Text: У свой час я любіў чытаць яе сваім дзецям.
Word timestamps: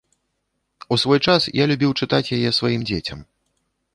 У 0.95 0.97
свой 1.01 1.19
час 1.27 1.41
я 1.61 1.67
любіў 1.73 1.91
чытаць 2.01 2.31
яе 2.37 2.49
сваім 2.61 2.81
дзецям. 2.93 3.19